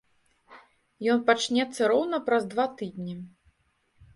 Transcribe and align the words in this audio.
Ён 1.13 1.19
пачнецца 1.27 1.81
роўна 1.91 2.17
праз 2.31 2.43
два 2.55 2.65
тыдні. 2.81 3.15